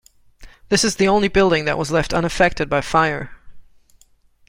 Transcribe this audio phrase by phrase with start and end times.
[0.69, 3.37] This is the only building that was left unaffected by fire.